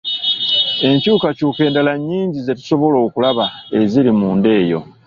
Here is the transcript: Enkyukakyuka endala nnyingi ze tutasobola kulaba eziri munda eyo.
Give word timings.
Enkyukakyuka 0.89 1.59
endala 1.67 1.91
nnyingi 1.97 2.37
ze 2.41 2.53
tutasobola 2.57 2.97
kulaba 3.13 3.45
eziri 3.79 4.11
munda 4.19 4.49
eyo. 4.61 4.79